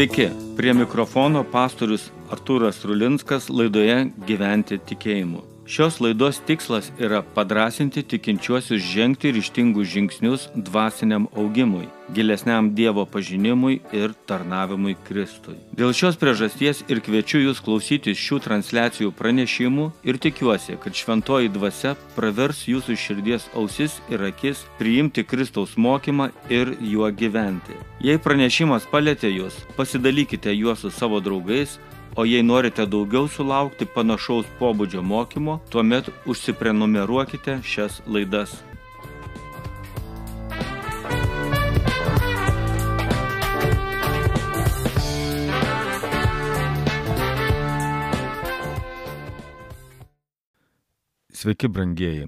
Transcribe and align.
Sveiki, 0.00 0.28
prie 0.56 0.72
mikrofono 0.74 1.42
pastorius 1.42 2.06
Artūras 2.30 2.78
Rulinskas 2.86 3.48
laidoje 3.50 3.96
Gyventi 4.28 4.78
tikėjimu. 4.86 5.42
Šios 5.66 5.98
laidos 5.98 6.38
tikslas 6.46 6.92
yra 7.02 7.20
padrasinti 7.34 8.06
tikinčiuosius 8.06 8.86
žengti 8.94 9.34
ryštingus 9.34 9.90
žingsnius 9.90 10.46
dvasiniam 10.54 11.26
augimui, 11.34 11.88
gilesniam 12.14 12.72
Dievo 12.74 13.04
pažinimui 13.06 13.80
ir 13.92 14.14
tarnavimui 14.26 14.96
Kristui. 15.08 15.56
Dėl 15.76 15.92
šios 15.96 16.18
priežasties 16.20 16.82
ir 16.88 17.02
kviečiu 17.04 17.42
jūs 17.44 17.62
klausytis 17.64 18.20
šių 18.20 18.40
transliacijų 18.46 19.12
pranešimų 19.18 19.90
ir 20.04 20.18
tikiuosi, 20.22 20.78
kad 20.82 20.96
šventoji 20.96 21.52
dvasia 21.54 21.94
pravers 22.16 22.66
jūsų 22.70 22.96
širdies 23.04 23.50
ausis 23.54 24.00
ir 24.10 24.24
akis 24.30 24.64
priimti 24.78 25.24
Kristaus 25.24 25.76
mokymą 25.76 26.30
ir 26.48 26.74
juo 26.80 27.10
gyventi. 27.12 27.78
Jei 28.00 28.18
pranešimas 28.18 28.88
palėtė 28.90 29.30
jūs, 29.34 29.56
pasidalykite 29.76 30.54
juos 30.56 30.84
su 30.84 30.90
savo 30.94 31.20
draugais, 31.20 31.78
O 32.16 32.24
jei 32.24 32.42
norite 32.42 32.84
daugiau 32.90 33.28
sulaukti 33.30 33.86
panašaus 33.94 34.48
pobūdžio 34.58 35.02
mokymo, 35.06 35.60
tuomet 35.70 36.10
užsiprenumeruokite 36.26 37.60
šias 37.62 38.00
laidas. 38.06 38.56
Sveiki, 51.40 51.68
brangieji. 51.72 52.26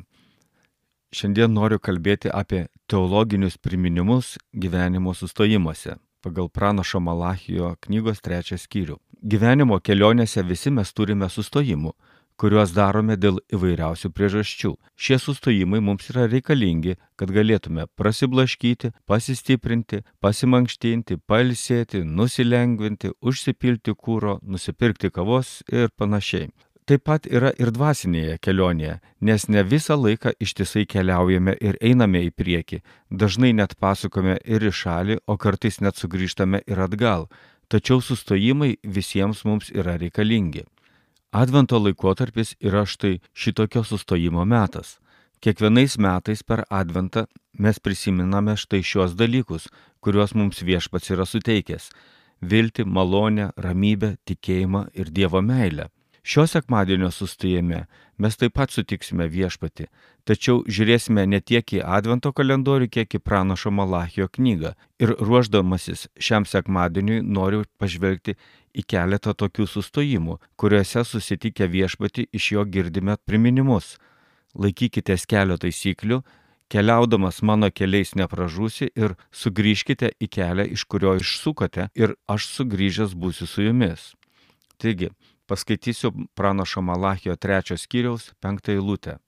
Šiandien 1.12 1.52
noriu 1.52 1.76
kalbėti 1.86 2.30
apie 2.32 2.62
teologinius 2.88 3.58
priminimus 3.60 4.38
gyvenimo 4.62 5.12
sustojimuose 5.12 5.98
pagal 6.24 6.48
pranašo 6.48 7.00
Malachijo 7.08 7.74
knygos 7.84 8.24
trečią 8.24 8.56
skyrių. 8.62 8.96
Gyvenimo 9.34 9.76
kelionėse 9.84 10.46
visi 10.48 10.72
mes 10.72 10.94
turime 10.96 11.28
sustojimų, 11.28 11.92
kuriuos 12.40 12.72
darome 12.78 13.18
dėl 13.20 13.42
įvairiausių 13.52 14.12
priežasčių. 14.16 14.72
Šie 14.96 15.20
sustojimai 15.20 15.82
mums 15.84 16.08
yra 16.14 16.24
reikalingi, 16.32 16.96
kad 17.20 17.36
galėtume 17.36 17.90
prasiblaškyti, 18.00 18.94
pasistiprinti, 19.04 20.06
pasimankštinti, 20.24 21.20
palsėti, 21.28 22.06
nusilengvinti, 22.18 23.12
užsipilti 23.20 23.92
kūro, 23.92 24.38
nusipirkti 24.40 25.12
kavos 25.12 25.58
ir 25.68 25.92
panašiai. 26.00 26.48
Taip 26.92 27.06
pat 27.08 27.24
yra 27.24 27.54
ir 27.56 27.70
dvasinėje 27.72 28.34
kelionėje, 28.44 28.98
nes 29.24 29.46
ne 29.48 29.62
visą 29.64 29.96
laiką 29.96 30.34
ištisai 30.44 30.82
keliaujame 30.84 31.54
ir 31.56 31.78
einame 31.80 32.20
į 32.26 32.34
priekį, 32.36 32.82
dažnai 33.08 33.54
net 33.56 33.78
pasukome 33.80 34.34
ir 34.44 34.66
į 34.68 34.72
šalį, 34.76 35.16
o 35.24 35.38
kartais 35.40 35.80
net 35.80 35.96
sugrįžtame 35.96 36.60
ir 36.68 36.82
atgal 36.84 37.30
tačiau 37.72 38.02
sustojimai 38.04 38.76
visiems 38.84 39.44
mums 39.48 39.70
yra 39.72 39.96
reikalingi. 40.00 40.66
Advento 41.32 41.78
laikotarpis 41.80 42.52
yra 42.60 42.84
štai 42.84 43.20
šitokio 43.32 43.80
sustojimo 43.88 44.44
metas. 44.44 44.98
Kiekvienais 45.40 45.96
metais 45.96 46.44
per 46.44 46.66
Adventą 46.68 47.24
mes 47.58 47.80
prisiminame 47.80 48.58
štai 48.60 48.82
šios 48.84 49.16
dalykus, 49.16 49.70
kuriuos 50.04 50.36
mums 50.36 50.60
viešpats 50.60 51.14
yra 51.16 51.24
suteikęs- 51.24 51.88
viltį, 52.50 52.84
malonę, 52.84 53.50
ramybę, 53.56 54.16
tikėjimą 54.28 54.86
ir 54.92 55.06
Dievo 55.16 55.40
meilę. 55.40 55.88
Šio 56.22 56.46
sekmadienio 56.46 57.10
sustojime 57.10 57.86
mes 58.18 58.36
taip 58.38 58.52
pat 58.54 58.70
sutiksime 58.70 59.26
viešpati, 59.26 59.88
tačiau 60.24 60.60
žiūrėsime 60.70 61.24
ne 61.26 61.40
tiek 61.42 61.72
į 61.74 61.80
Advento 61.82 62.30
kalendorių, 62.30 62.86
kiek 62.86 63.16
į 63.18 63.20
pranašo 63.26 63.72
Malachijo 63.74 64.28
knygą. 64.30 64.76
Ir 65.02 65.16
ruoždamasis 65.18 66.06
šiam 66.22 66.46
sekmadieniui 66.46 67.24
noriu 67.26 67.64
pažvelgti 67.82 68.36
į 68.70 68.84
keletą 68.86 69.34
tokių 69.34 69.66
sustojimų, 69.66 70.38
kuriuose 70.54 71.02
susitikę 71.02 71.66
viešpati 71.66 72.28
iš 72.30 72.52
jo 72.54 72.64
girdime 72.70 73.18
priminimus. 73.26 73.96
Laikykitės 74.54 75.26
kelio 75.26 75.58
taisyklių, 75.58 76.20
keliaudamas 76.70 77.42
mano 77.42 77.72
keliais 77.74 78.14
nepražūsi 78.14 78.92
ir 78.94 79.18
sugrįžkite 79.34 80.14
į 80.22 80.30
kelią, 80.38 80.70
iš 80.70 80.86
kurio 80.86 81.16
išsukote 81.18 81.90
ir 81.98 82.14
aš 82.30 82.46
sugrįžęs 82.54 83.18
būsiu 83.18 83.50
su 83.50 83.66
jumis. 83.66 84.12
Taigi, 84.78 85.10
Paskaitysiu 85.46 86.12
pranašo 86.34 86.82
Malachijo 86.82 87.36
trečios 87.36 87.84
skyriaus 87.86 88.32
penktą 88.40 88.72
eilutę. 88.76 89.18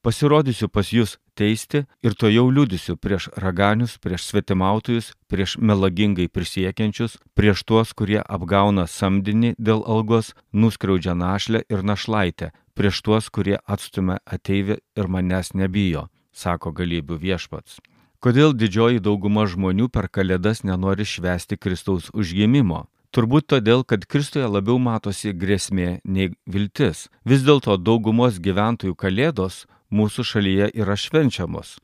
Pasirodysiu 0.00 0.70
pas 0.72 0.88
jūs 0.88 1.18
teisti 1.36 1.82
ir 2.00 2.14
to 2.16 2.30
jau 2.32 2.46
liudysiu 2.48 2.94
prieš 2.96 3.26
raganius, 3.36 3.98
prieš 4.00 4.30
svetimautojus, 4.30 5.10
prieš 5.28 5.58
melagingai 5.60 6.28
prisiekiančius, 6.32 7.18
prieš 7.36 7.64
tuos, 7.68 7.92
kurie 7.92 8.22
apgauna 8.24 8.86
samdinį 8.88 9.52
dėl 9.60 9.84
algos, 9.84 10.32
nuskriaudžia 10.56 11.12
našlę 11.12 11.60
ir 11.68 11.84
našlaitę, 11.84 12.48
prieš 12.72 13.02
tuos, 13.04 13.28
kurie 13.28 13.58
atstumia 13.66 14.16
ateivį 14.24 14.80
ir 14.96 15.12
manęs 15.12 15.52
nebijo, 15.52 16.08
sako 16.32 16.72
galybių 16.80 17.20
viešpats. 17.20 17.76
Kodėl 18.24 18.56
didžioji 18.56 19.04
dauguma 19.04 19.44
žmonių 19.48 19.88
per 19.92 20.08
kalėdas 20.08 20.64
nenori 20.64 21.04
švesti 21.08 21.60
Kristaus 21.60 22.08
užgimimo? 22.12 22.86
Turbūt 23.10 23.48
todėl, 23.50 23.82
kad 23.82 24.04
Kristuje 24.06 24.46
labiau 24.46 24.78
matosi 24.78 25.32
grėsmė 25.34 25.98
nei 26.06 26.30
viltis. 26.46 27.08
Vis 27.26 27.42
dėlto 27.42 27.74
daugumos 27.74 28.38
gyventojų 28.38 28.94
kalėdos 28.94 29.64
mūsų 29.90 30.26
šalyje 30.28 30.68
yra 30.78 30.94
švenčiamos. 30.94 31.80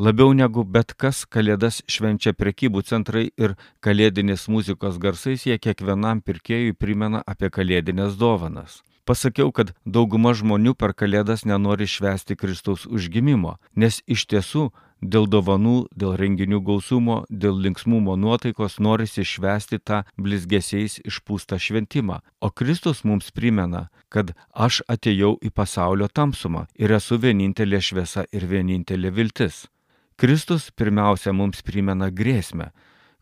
Labiau 0.00 0.32
negu 0.32 0.64
bet 0.64 0.94
kas 0.96 1.26
kalėdas 1.28 1.82
švenčia 1.84 2.32
prekybų 2.32 2.80
centrai 2.88 3.26
ir 3.36 3.58
kalėdinės 3.84 4.46
muzikos 4.48 4.96
garsais 4.96 5.44
jie 5.44 5.58
kiekvienam 5.60 6.22
pirkėjui 6.24 6.72
primena 6.72 7.20
apie 7.28 7.52
kalėdinės 7.52 8.16
dovanas. 8.16 8.80
Pasakiau, 9.04 9.52
kad 9.52 9.74
dauguma 9.84 10.32
žmonių 10.32 10.72
per 10.80 10.94
kalėdas 10.96 11.44
nenori 11.44 11.84
švęsti 11.84 12.38
Kristaus 12.40 12.86
užgimimo, 12.88 13.58
nes 13.76 14.00
iš 14.08 14.24
tiesų 14.32 14.70
Dėl 15.00 15.24
dovanų, 15.32 15.88
dėl 15.96 16.12
renginių 16.20 16.60
gausumo, 16.60 17.22
dėl 17.30 17.56
linksmumo 17.64 18.18
nuotaikos 18.20 18.76
norisi 18.78 19.24
švęsti 19.24 19.78
tą 19.80 20.02
blizgesiais 20.20 20.98
išpūstą 21.08 21.56
šventimą. 21.56 22.20
O 22.40 22.50
Kristus 22.50 23.00
mums 23.04 23.30
primena, 23.32 23.88
kad 24.12 24.34
aš 24.52 24.82
atėjau 24.92 25.38
į 25.40 25.50
pasaulio 25.56 26.08
tamsumą 26.08 26.66
ir 26.76 26.92
esu 26.92 27.16
vienintelė 27.16 27.80
šviesa 27.80 28.26
ir 28.32 28.44
vienintelė 28.44 29.10
viltis. 29.10 29.64
Kristus 30.20 30.68
pirmiausia 30.76 31.32
mums 31.32 31.62
primena 31.64 32.10
grėsmę, 32.12 32.68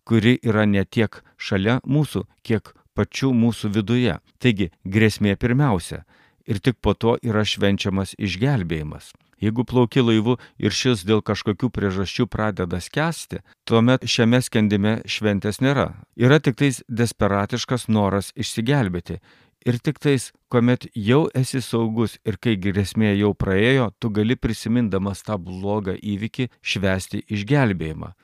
kuri 0.03 0.35
yra 0.43 0.67
ne 0.67 0.83
tiek 0.83 1.23
šalia 1.39 1.79
mūsų, 1.87 2.25
kiek 2.43 2.75
pačių 2.99 3.31
mūsų 3.31 3.71
viduje. 3.77 4.19
Taigi 4.43 4.73
grėsmė 4.83 5.37
pirmiausia 5.39 6.03
ir 6.51 6.59
tik 6.59 6.83
po 6.83 6.97
to 6.99 7.15
yra 7.23 7.47
švenčiamas 7.47 8.17
išgelbėjimas. 8.19 9.13
Jeigu 9.39 9.65
plauki 9.65 10.03
laivu 10.03 10.37
ir 10.59 10.75
šis 10.75 11.05
dėl 11.07 11.23
kažkokių 11.23 11.71
priežasčių 11.75 12.27
pradeda 12.27 12.81
skęsti, 12.83 13.43
tuomet 13.69 14.07
šiame 14.11 14.41
skendime 14.43 14.99
šventės 15.07 15.63
nėra. 15.63 15.93
Yra 16.19 16.41
tik 16.43 16.59
tais 16.59 16.83
desperatiškas 16.91 17.87
noras 17.89 18.33
išsigelbėti. 18.35 19.21
Ir 19.67 19.79
tik 19.83 19.99
tais, 20.03 20.31
kuomet 20.51 20.87
jau 20.95 21.27
esi 21.35 21.61
saugus 21.63 22.17
ir 22.27 22.39
kai 22.43 22.55
grėsmė 22.59 23.15
jau 23.19 23.33
praėjo, 23.35 23.91
tu 23.99 24.11
gali 24.11 24.37
prisimindamas 24.39 25.25
tą 25.27 25.39
blogą 25.39 25.97
įvykį 25.99 26.49
švesti 26.63 27.25
išgelbėjimą. 27.27 28.15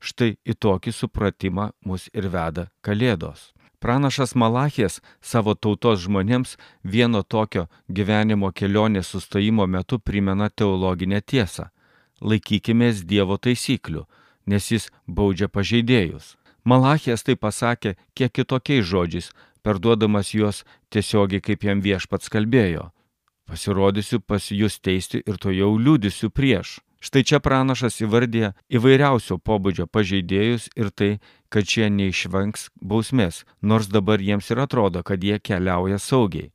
Štai 0.00 0.34
į 0.46 0.56
tokį 0.56 0.92
supratimą 0.96 1.70
mus 1.86 2.08
ir 2.14 2.30
veda 2.32 2.70
Kalėdos. 2.82 3.50
Pranašas 3.80 4.34
Malachijas 4.34 5.00
savo 5.24 5.54
tautos 5.54 6.02
žmonėms 6.04 6.58
vieno 6.84 7.22
tokio 7.22 7.66
gyvenimo 7.88 8.50
kelionės 8.52 9.08
sustojimo 9.14 9.66
metu 9.66 9.98
primena 9.98 10.50
teologinę 10.50 11.20
tiesą. 11.20 11.70
Laikykimės 12.20 13.00
Dievo 13.08 13.38
taisyklių, 13.40 14.04
nes 14.46 14.68
jis 14.72 14.90
baudžia 15.08 15.48
pažeidėjus. 15.48 16.36
Malachijas 16.64 17.24
tai 17.24 17.38
pasakė 17.40 17.94
kiek 18.14 18.32
kitokiais 18.36 18.84
žodžiais, 18.84 19.32
perduodamas 19.64 20.34
juos 20.36 20.64
tiesiogiai 20.92 21.40
kaip 21.40 21.64
jam 21.64 21.80
viešpats 21.80 22.28
kalbėjo. 22.28 22.90
Pasirodysiu 23.48 24.20
pas 24.20 24.44
jūs 24.52 24.76
teisti 24.84 25.22
ir 25.24 25.40
to 25.40 25.56
jau 25.56 25.72
liūdisiu 25.80 26.28
prieš. 26.28 26.80
Štai 27.00 27.22
čia 27.24 27.40
pranašas 27.40 27.96
įvardė 28.04 28.52
įvairiausio 28.68 29.38
pobūdžio 29.40 29.86
pažeidėjus 29.88 30.68
ir 30.76 30.90
tai, 30.92 31.10
kad 31.48 31.64
šie 31.64 31.88
neišvengs 31.88 32.68
bausmės, 32.76 33.44
nors 33.62 33.88
dabar 33.88 34.20
jiems 34.20 34.50
ir 34.52 34.60
atrodo, 34.60 35.02
kad 35.02 35.24
jie 35.24 35.38
keliauja 35.40 35.98
saugiai. 35.98 36.52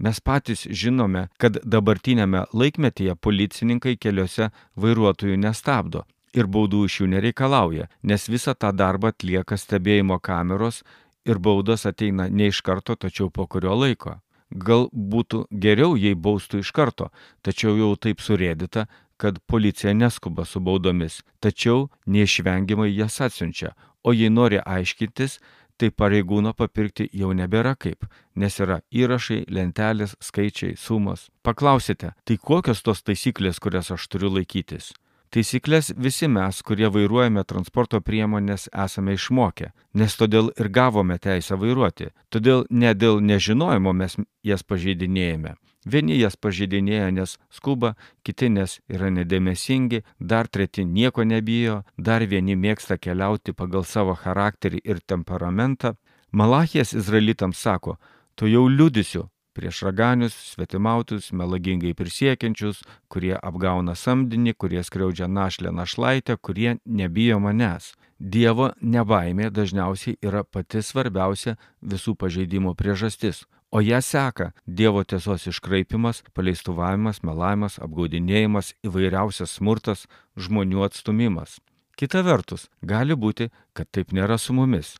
Mes 0.00 0.18
patys 0.24 0.64
žinome, 0.66 1.28
kad 1.38 1.60
dabartinėme 1.62 2.46
laikmetyje 2.52 3.14
policininkai 3.14 3.94
keliuose 4.00 4.50
vairuotojų 4.80 5.36
nestabdo 5.38 6.02
ir 6.34 6.48
baudų 6.50 6.84
iš 6.88 7.00
jų 7.02 7.10
nereikalauja, 7.12 7.86
nes 8.02 8.26
visą 8.28 8.56
tą 8.58 8.72
darbą 8.74 9.12
atlieka 9.12 9.56
stebėjimo 9.60 10.18
kameros 10.18 10.82
ir 11.28 11.38
baudos 11.38 11.86
ateina 11.86 12.28
ne 12.28 12.50
iš 12.50 12.60
karto, 12.66 12.96
tačiau 12.96 13.30
po 13.30 13.46
kurio 13.46 13.76
laiko. 13.78 14.18
Gal 14.50 14.86
būtų 14.92 15.46
geriau, 15.50 15.94
jei 15.98 16.14
baustų 16.14 16.60
iš 16.62 16.70
karto, 16.74 17.08
tačiau 17.42 17.74
jau 17.78 17.94
taip 17.96 18.20
surėdyta, 18.22 18.86
kad 19.16 19.38
policija 19.46 19.94
neskuba 19.94 20.44
su 20.44 20.60
baudomis, 20.60 21.22
tačiau 21.40 21.88
neišvengiamai 22.06 22.90
jas 22.94 23.20
atsiunčia, 23.20 23.74
o 24.02 24.12
jei 24.12 24.30
nori 24.30 24.60
aiškintis, 24.64 25.38
tai 25.76 25.90
pareigūno 25.90 26.52
papirkti 26.54 27.08
jau 27.18 27.32
nebėra 27.34 27.74
kaip, 27.78 28.06
nes 28.38 28.58
yra 28.62 28.80
įrašai, 28.94 29.44
lentelės, 29.50 30.14
skaičiai, 30.22 30.76
sumos. 30.78 31.28
Paklausite, 31.42 32.14
tai 32.24 32.36
kokios 32.38 32.84
tos 32.86 33.02
taisyklės, 33.02 33.58
kurias 33.62 33.90
aš 33.94 34.06
turiu 34.08 34.30
laikytis? 34.36 34.92
Taisyklės 35.34 35.90
visi 35.98 36.28
mes, 36.30 36.60
kurie 36.62 36.86
vairuojame 36.94 37.42
transporto 37.42 37.98
priemonės, 37.98 38.68
esame 38.70 39.16
išmokę, 39.16 39.72
nes 39.98 40.14
todėl 40.14 40.52
ir 40.54 40.68
gavome 40.70 41.16
teisę 41.18 41.58
vairuoti. 41.58 42.12
Todėl 42.30 42.62
ne 42.70 42.92
dėl 42.94 43.18
nežinojimo 43.18 43.96
mes 43.98 44.14
jas 44.46 44.62
pažeidinėjame. 44.62 45.56
Vieni 45.84 46.16
jas 46.18 46.36
pažeidinėja, 46.36 47.10
nes 47.12 47.36
skuba, 47.52 47.94
kiti 48.24 48.48
nes 48.48 48.78
yra 48.88 49.10
nedėmesingi, 49.12 50.02
dar 50.18 50.48
treti 50.48 50.84
nieko 50.84 51.24
nebijo, 51.28 51.82
dar 51.98 52.24
vieni 52.24 52.56
mėgsta 52.56 52.96
keliauti 52.96 53.52
pagal 53.52 53.84
savo 53.84 54.16
charakterį 54.16 54.80
ir 54.84 55.02
temperamentą. 55.04 55.94
Malachijas 56.32 56.94
izraelitams 56.96 57.60
sako, 57.60 57.98
tu 58.34 58.48
jau 58.48 58.64
liudysiu, 58.68 59.28
prieš 59.54 59.82
raganius, 59.86 60.34
svetimautus, 60.52 61.30
melagingai 61.32 61.94
prisiekiančius, 61.94 62.82
kurie 63.08 63.34
apgauna 63.36 63.94
samdinį, 63.94 64.56
kurie 64.58 64.82
skriaudžia 64.82 65.28
našlę 65.30 65.70
našlaitę, 65.72 66.36
kurie 66.36 66.78
nebijo 66.84 67.38
manęs. 67.38 67.92
Dievo 68.18 68.70
nebaimė 68.80 69.50
dažniausiai 69.50 70.16
yra 70.22 70.44
pati 70.44 70.82
svarbiausia 70.82 71.56
visų 71.82 72.14
pažeidimo 72.18 72.74
priežastis, 72.74 73.44
o 73.74 73.80
ją 73.80 74.00
seka 74.00 74.52
Dievo 74.66 75.02
tiesos 75.04 75.48
iškraipimas, 75.50 76.22
paleistuvavimas, 76.34 77.24
melavimas, 77.26 77.80
apgaudinėjimas, 77.82 78.70
įvairiausias 78.86 79.56
smurtas, 79.58 80.06
žmonių 80.38 80.84
atstumimas. 80.86 81.58
Kita 81.98 82.22
vertus, 82.22 82.68
gali 82.82 83.18
būti, 83.18 83.50
kad 83.74 83.90
taip 83.90 84.14
nėra 84.14 84.38
su 84.38 84.54
mumis. 84.54 84.94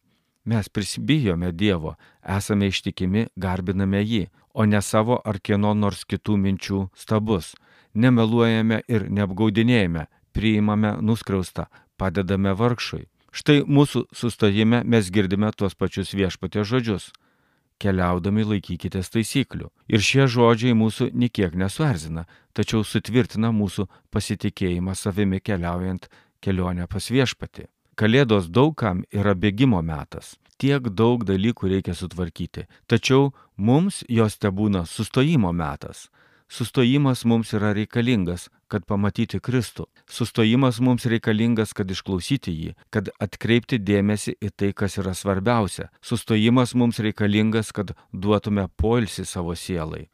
Mes 0.45 0.67
prisibijome 0.69 1.53
Dievo, 1.53 1.95
esame 2.27 2.67
ištikimi, 2.73 3.29
garbiname 3.39 4.03
jį, 4.03 4.27
o 4.59 4.67
ne 4.67 4.83
savo 4.83 5.21
ar 5.25 5.39
kieno 5.39 5.71
nors 5.75 6.03
kitų 6.03 6.35
minčių 6.43 6.89
stabus. 6.99 7.55
Nemeluojame 7.95 8.83
ir 8.91 9.07
neapgaudinėjame, 9.07 10.09
priimame 10.35 10.97
nuskriaustą, 10.99 11.71
padedame 11.97 12.59
vargšui. 12.59 13.07
Štai 13.31 13.63
mūsų 13.67 14.09
sustojime 14.15 14.83
mes 14.83 15.15
girdime 15.15 15.55
tuos 15.55 15.79
pačius 15.79 16.11
viešpatė 16.15 16.67
žodžius. 16.67 17.13
Keliaudami 17.83 18.45
laikykitės 18.47 19.11
taisyklių. 19.13 19.69
Ir 19.91 20.01
šie 20.01 20.29
žodžiai 20.31 20.77
mūsų 20.79 21.11
niekiek 21.13 21.57
nesuerzina, 21.59 22.25
tačiau 22.55 22.85
sutvirtina 22.87 23.51
mūsų 23.53 23.89
pasitikėjimą 24.15 24.95
savimi 24.95 25.41
keliaujant 25.41 26.09
kelionę 26.41 26.87
pas 26.91 27.11
viešpatį. 27.11 27.67
Kalėdos 27.95 28.49
daugam 28.51 29.05
yra 29.15 29.35
bėgimo 29.35 29.83
metas. 29.83 30.35
Tiek 30.59 30.87
daug 30.91 31.25
dalykų 31.27 31.71
reikia 31.71 31.95
sutvarkyti. 31.99 32.67
Tačiau 32.87 33.33
mums 33.57 34.03
jos 34.09 34.39
te 34.39 34.51
būna 34.51 34.85
sustojimo 34.87 35.53
metas. 35.53 36.09
Sustojimas 36.49 37.25
mums 37.25 37.53
yra 37.57 37.73
reikalingas, 37.75 38.49
kad 38.69 38.85
pamatyti 38.87 39.41
Kristų. 39.41 39.87
Sustojimas 40.11 40.81
mums 40.81 41.07
reikalingas, 41.09 41.73
kad 41.73 41.91
išklausyti 41.91 42.53
jį, 42.53 42.75
kad 42.91 43.09
atkreipti 43.23 43.79
dėmesį 43.81 44.37
į 44.41 44.51
tai, 44.57 44.73
kas 44.73 44.99
yra 45.01 45.15
svarbiausia. 45.15 45.89
Sustojimas 46.05 46.75
mums 46.75 47.01
reikalingas, 47.01 47.73
kad 47.73 47.95
duotume 48.13 48.69
poilsį 48.77 49.25
savo 49.25 49.57
sielai. 49.57 50.09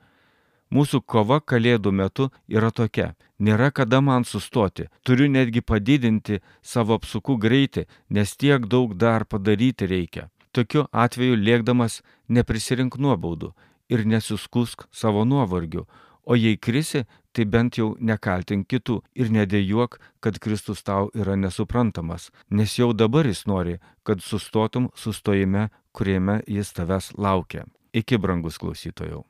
Mūsų 0.70 1.00
kova 1.02 1.40
kalėdų 1.42 1.90
metu 1.90 2.28
yra 2.46 2.70
tokia. 2.70 3.14
Nėra 3.42 3.72
kada 3.74 3.98
man 4.00 4.24
sustoti. 4.24 4.86
Turiu 5.02 5.26
netgi 5.26 5.64
padidinti 5.66 6.38
savo 6.62 6.94
apsukų 7.00 7.40
greitį, 7.42 7.88
nes 8.10 8.36
tiek 8.36 8.68
daug 8.70 8.94
dar 8.94 9.26
padaryti 9.26 9.88
reikia. 9.90 10.28
Tokiu 10.52 10.86
atveju 10.92 11.34
lėkdamas 11.38 12.02
neprisirink 12.28 12.98
nuobaudų 12.98 13.50
ir 13.90 14.06
nesuskusk 14.06 14.86
savo 14.94 15.24
nuovargių, 15.26 15.84
o 16.30 16.36
jei 16.38 16.56
krisi, 16.56 17.04
tai 17.34 17.44
bent 17.44 17.78
jau 17.78 17.88
nekaltink 17.98 18.68
kitų 18.70 19.00
ir 19.18 19.32
nedėjuok, 19.34 19.98
kad 20.22 20.38
Kristus 20.42 20.84
tau 20.86 21.10
yra 21.14 21.34
nesuprantamas, 21.34 22.30
nes 22.50 22.76
jau 22.78 22.92
dabar 22.94 23.26
jis 23.26 23.42
nori, 23.50 23.80
kad 24.06 24.22
sustotum 24.22 24.90
sustojime, 24.94 25.68
kuriame 25.92 26.40
jis 26.46 26.70
tavęs 26.76 27.12
laukia. 27.18 27.66
Iki 27.90 28.22
brangus 28.22 28.62
klausytojų. 28.62 29.24